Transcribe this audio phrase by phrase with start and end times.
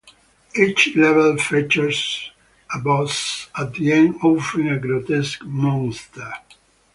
[0.55, 2.31] Each level features
[2.73, 6.33] a boss at the end, often a grotesque monster.